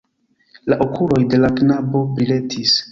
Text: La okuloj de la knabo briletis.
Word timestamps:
La 0.73 0.79
okuloj 0.87 1.21
de 1.35 1.43
la 1.45 1.55
knabo 1.61 2.05
briletis. 2.19 2.79